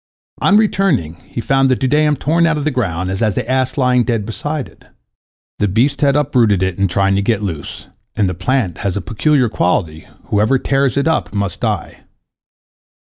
[0.41, 4.03] On returning, he found the dudaim torn out of the ground, and the ass lying
[4.03, 4.85] dead beside it.
[5.59, 8.99] The beast had uprooted it in trying to get loose, and the plant has a
[9.01, 11.99] peculiar quality, whoever tears it up must die.